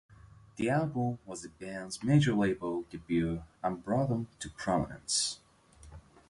The 0.55 0.67
album 0.71 1.19
was 1.27 1.43
the 1.43 1.49
band's 1.49 2.01
major-label 2.03 2.85
debut 2.89 3.43
and 3.61 3.83
brought 3.85 4.09
them 4.09 4.29
to 4.39 4.49
prominence. 4.49 5.39